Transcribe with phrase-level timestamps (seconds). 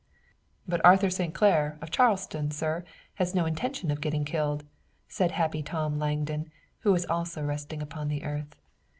[0.67, 1.31] "But Arthur St.
[1.31, 2.83] Clair, of Charleston, sir,
[3.21, 4.63] has no intention of getting killed,"
[5.07, 8.55] said Happy Tom Langdon, who was also resting upon the earth.